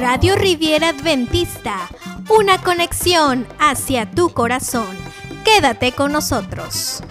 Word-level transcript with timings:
Radio 0.00 0.36
Riviera 0.36 0.90
Adventista, 0.90 1.88
una 2.28 2.60
conexión 2.62 3.46
hacia 3.58 4.10
tu 4.10 4.30
corazón. 4.30 4.96
Quédate 5.44 5.92
con 5.92 6.12
nosotros. 6.12 7.02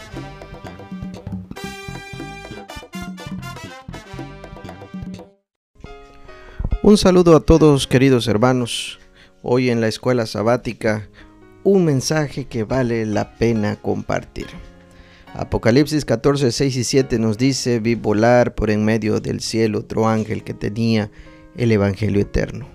Un 6.84 6.98
saludo 6.98 7.36
a 7.36 7.40
todos 7.40 7.88
queridos 7.88 8.28
hermanos. 8.28 9.00
Hoy 9.42 9.70
en 9.70 9.82
la 9.82 9.88
escuela 9.88 10.26
sabática, 10.26 11.10
un 11.64 11.86
mensaje 11.86 12.46
que 12.46 12.64
vale 12.64 13.06
la 13.06 13.36
pena 13.36 13.78
compartir. 13.78 14.48
Apocalipsis 15.36 16.06
14, 16.06 16.52
6 16.52 16.76
y 16.76 16.84
7 16.84 17.18
nos 17.18 17.40
dice, 17.40 17.80
vi 17.80 17.96
volar 17.96 18.54
por 18.54 18.70
en 18.70 18.86
medio 18.86 19.20
del 19.20 19.40
cielo 19.40 19.80
otro 19.80 20.08
ángel 20.08 20.44
que 20.44 20.54
tenía 20.54 21.10
el 21.58 21.72
Evangelio 21.72 22.22
eterno, 22.22 22.68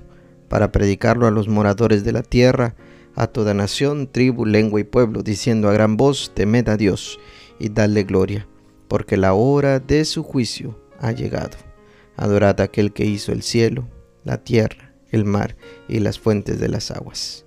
para 0.49 0.73
predicarlo 0.73 1.29
a 1.29 1.31
los 1.31 1.47
moradores 1.47 2.03
de 2.03 2.11
la 2.11 2.25
tierra, 2.25 2.75
a 3.15 3.29
toda 3.29 3.55
nación, 3.55 4.09
tribu, 4.11 4.45
lengua 4.45 4.81
y 4.81 4.85
pueblo, 4.85 5.23
diciendo 5.23 5.69
a 5.69 5.73
gran 5.73 5.97
voz, 5.97 6.33
temed 6.35 6.69
a 6.69 6.77
Dios 6.77 7.21
y 7.61 7.69
dadle 7.69 8.03
gloria, 8.03 8.49
porque 8.89 9.17
la 9.17 9.35
hora 9.35 9.79
de 9.79 10.05
su 10.05 10.25
juicio 10.25 10.77
ha 10.99 11.13
llegado. 11.13 11.57
Adorad 12.17 12.61
a 12.61 12.65
aquel 12.65 12.93
que 12.93 13.05
hizo 13.05 13.31
el 13.31 13.45
cielo, 13.45 13.89
la 14.25 14.43
tierra, 14.43 14.95
el 15.11 15.25
mar 15.25 15.57
y 15.89 16.01
las 16.01 16.19
fuentes 16.19 16.59
de 16.59 16.69
las 16.69 16.91
aguas. 16.91 17.45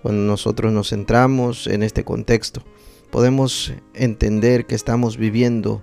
Cuando 0.00 0.22
nosotros 0.22 0.72
nos 0.72 0.88
centramos 0.88 1.66
en 1.66 1.82
este 1.82 2.02
contexto, 2.02 2.64
podemos 3.10 3.72
entender 3.94 4.66
que 4.66 4.74
estamos 4.74 5.16
viviendo 5.16 5.82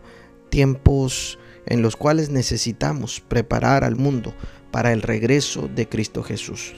tiempos 0.49 1.39
en 1.65 1.81
los 1.81 1.95
cuales 1.95 2.29
necesitamos 2.29 3.19
preparar 3.19 3.83
al 3.83 3.95
mundo 3.95 4.33
para 4.71 4.93
el 4.93 5.01
regreso 5.01 5.69
de 5.73 5.87
Cristo 5.87 6.23
Jesús. 6.23 6.75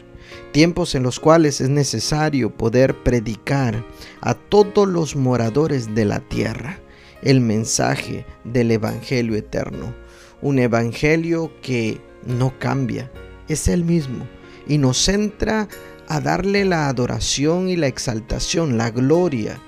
Tiempos 0.52 0.96
en 0.96 1.04
los 1.04 1.20
cuales 1.20 1.62
es 1.62 1.70
necesario 1.70 2.56
poder 2.56 3.04
predicar 3.04 3.84
a 4.22 4.34
todos 4.34 4.88
los 4.88 5.16
moradores 5.16 5.96
de 5.96 6.06
la 6.06 6.20
tierra 6.20 6.80
el 7.22 7.42
mensaje 7.42 8.26
del 8.44 8.72
Evangelio 8.72 9.36
eterno. 9.36 9.94
Un 10.42 10.60
Evangelio 10.60 11.52
que 11.62 12.00
no 12.26 12.58
cambia, 12.60 13.12
es 13.48 13.68
el 13.68 13.84
mismo 13.84 14.28
y 14.68 14.78
nos 14.78 14.98
centra 14.98 15.68
a 16.08 16.20
darle 16.20 16.66
la 16.66 16.88
adoración 16.88 17.70
y 17.70 17.76
la 17.76 17.88
exaltación, 17.88 18.78
la 18.78 18.92
gloria, 18.92 19.60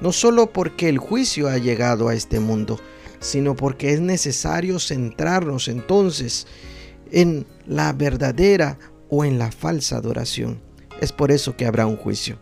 no 0.00 0.12
solo 0.12 0.52
porque 0.52 0.88
el 0.88 0.98
juicio 0.98 1.48
ha 1.48 1.58
llegado 1.58 2.08
a 2.08 2.14
este 2.14 2.40
mundo, 2.40 2.78
sino 3.20 3.56
porque 3.56 3.92
es 3.92 4.00
necesario 4.00 4.78
centrarnos 4.78 5.68
entonces 5.68 6.46
en 7.10 7.46
la 7.66 7.92
verdadera 7.92 8.78
o 9.08 9.24
en 9.24 9.38
la 9.38 9.50
falsa 9.50 9.96
adoración. 9.96 10.60
Es 11.00 11.12
por 11.12 11.30
eso 11.30 11.56
que 11.56 11.66
habrá 11.66 11.86
un 11.86 11.96
juicio. 11.96 12.38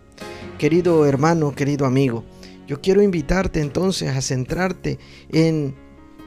Querido 0.59 1.07
hermano, 1.07 1.55
querido 1.55 1.87
amigo, 1.87 2.25
yo 2.67 2.81
quiero 2.81 3.03
invitarte 3.03 3.61
entonces 3.61 4.17
a 4.17 4.23
centrarte 4.23 4.99
en 5.31 5.75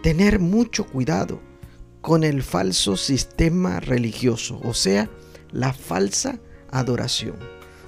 tener 0.03 0.39
mucho 0.39 0.85
cuidado 0.85 1.39
con 2.01 2.23
el 2.23 2.43
falso 2.43 2.95
sistema 2.95 3.79
religioso, 3.79 4.59
o 4.63 4.73
sea, 4.73 5.09
la 5.51 5.73
falsa 5.73 6.39
adoración. 6.69 7.35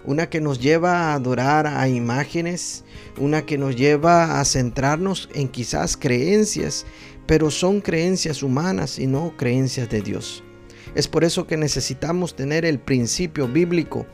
Una 0.05 0.29
que 0.29 0.41
nos 0.41 0.59
lleva 0.59 1.11
a 1.11 1.13
adorar 1.13 1.67
a 1.67 1.87
imágenes, 1.87 2.83
una 3.17 3.45
que 3.45 3.57
nos 3.57 3.75
lleva 3.75 4.39
a 4.39 4.45
centrarnos 4.45 5.29
en 5.33 5.47
quizás 5.49 5.97
creencias, 5.97 6.85
pero 7.25 7.51
son 7.51 7.81
creencias 7.81 8.41
humanas 8.41 8.97
y 8.97 9.07
no 9.07 9.35
creencias 9.37 9.89
de 9.89 10.01
Dios. 10.01 10.43
Es 10.95 11.07
por 11.07 11.23
eso 11.23 11.45
que 11.45 11.57
necesitamos 11.57 12.35
tener 12.35 12.65
el 12.65 12.79
principio 12.79 13.47
bíblico 13.47 14.07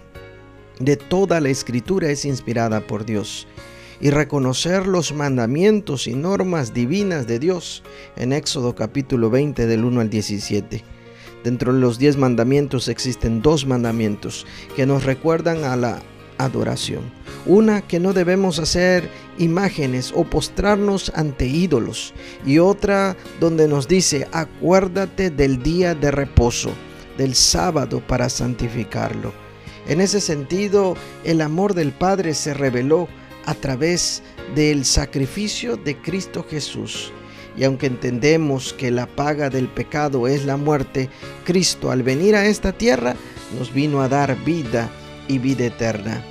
de 0.79 0.97
toda 0.97 1.39
la 1.39 1.49
escritura 1.49 2.09
es 2.09 2.25
inspirada 2.25 2.85
por 2.85 3.05
Dios 3.05 3.47
y 4.01 4.09
reconocer 4.09 4.87
los 4.87 5.13
mandamientos 5.13 6.07
y 6.07 6.13
normas 6.13 6.73
divinas 6.73 7.27
de 7.27 7.39
Dios 7.39 7.81
en 8.17 8.33
Éxodo 8.33 8.75
capítulo 8.75 9.29
20 9.29 9.67
del 9.67 9.85
1 9.85 10.01
al 10.01 10.09
17. 10.09 10.94
Dentro 11.45 11.75
de 11.75 11.79
los 11.79 11.99
10 11.99 12.17
mandamientos 12.17 12.87
existen 12.87 13.43
dos 13.43 13.67
mandamientos 13.67 14.47
que 14.75 14.87
nos 14.87 15.03
recuerdan 15.03 15.63
a 15.63 15.75
la 15.75 16.01
adoración. 16.39 17.03
Una 17.45 17.83
que 17.83 17.99
no 17.99 18.13
debemos 18.13 18.57
hacer 18.57 19.07
imágenes 19.37 20.11
o 20.15 20.23
postrarnos 20.23 21.11
ante 21.13 21.45
ídolos. 21.45 22.15
Y 22.47 22.57
otra 22.57 23.15
donde 23.39 23.67
nos 23.67 23.87
dice, 23.87 24.27
acuérdate 24.31 25.29
del 25.29 25.61
día 25.61 25.93
de 25.93 26.09
reposo, 26.09 26.71
del 27.15 27.35
sábado 27.35 28.01
para 28.07 28.27
santificarlo. 28.27 29.31
En 29.87 30.01
ese 30.01 30.21
sentido, 30.21 30.97
el 31.23 31.41
amor 31.41 31.75
del 31.75 31.91
Padre 31.91 32.33
se 32.33 32.55
reveló 32.55 33.07
a 33.45 33.53
través 33.53 34.23
del 34.55 34.83
sacrificio 34.83 35.77
de 35.77 35.95
Cristo 35.95 36.43
Jesús. 36.49 37.13
Y 37.57 37.63
aunque 37.63 37.87
entendemos 37.87 38.73
que 38.73 38.91
la 38.91 39.07
paga 39.07 39.49
del 39.49 39.67
pecado 39.67 40.27
es 40.27 40.45
la 40.45 40.57
muerte, 40.57 41.09
Cristo 41.45 41.91
al 41.91 42.03
venir 42.03 42.35
a 42.35 42.45
esta 42.45 42.73
tierra 42.73 43.15
nos 43.57 43.73
vino 43.73 44.01
a 44.01 44.09
dar 44.09 44.35
vida 44.43 44.89
y 45.27 45.37
vida 45.37 45.65
eterna. 45.65 46.21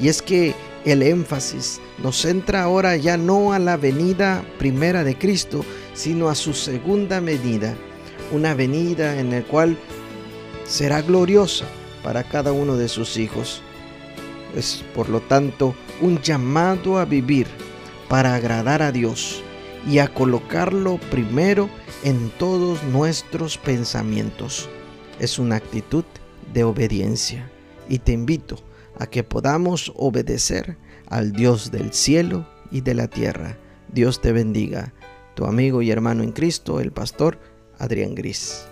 Y 0.00 0.08
es 0.08 0.22
que 0.22 0.54
el 0.84 1.02
énfasis 1.02 1.80
nos 2.02 2.22
centra 2.22 2.64
ahora 2.64 2.96
ya 2.96 3.16
no 3.16 3.52
a 3.52 3.58
la 3.58 3.76
venida 3.76 4.44
primera 4.58 5.04
de 5.04 5.16
Cristo, 5.16 5.64
sino 5.94 6.28
a 6.28 6.34
su 6.34 6.54
segunda 6.54 7.20
venida, 7.20 7.76
una 8.32 8.54
venida 8.54 9.20
en 9.20 9.30
la 9.30 9.42
cual 9.42 9.76
será 10.66 11.02
gloriosa 11.02 11.66
para 12.02 12.24
cada 12.24 12.52
uno 12.52 12.76
de 12.76 12.88
sus 12.88 13.16
hijos. 13.16 13.62
Es 14.56 14.82
por 14.94 15.08
lo 15.08 15.20
tanto 15.20 15.76
un 16.00 16.20
llamado 16.20 16.98
a 16.98 17.04
vivir 17.04 17.46
para 18.08 18.34
agradar 18.34 18.82
a 18.82 18.90
Dios 18.90 19.44
y 19.88 19.98
a 19.98 20.12
colocarlo 20.12 20.98
primero 21.10 21.68
en 22.04 22.30
todos 22.38 22.82
nuestros 22.84 23.58
pensamientos. 23.58 24.68
Es 25.18 25.38
una 25.38 25.56
actitud 25.56 26.04
de 26.52 26.64
obediencia 26.64 27.50
y 27.88 27.98
te 27.98 28.12
invito 28.12 28.56
a 28.98 29.06
que 29.06 29.24
podamos 29.24 29.92
obedecer 29.96 30.76
al 31.08 31.32
Dios 31.32 31.70
del 31.70 31.92
cielo 31.92 32.46
y 32.70 32.80
de 32.80 32.94
la 32.94 33.08
tierra. 33.08 33.58
Dios 33.92 34.20
te 34.20 34.32
bendiga. 34.32 34.92
Tu 35.34 35.44
amigo 35.44 35.82
y 35.82 35.90
hermano 35.90 36.22
en 36.22 36.32
Cristo, 36.32 36.80
el 36.80 36.92
pastor 36.92 37.38
Adrián 37.78 38.14
Gris. 38.14 38.71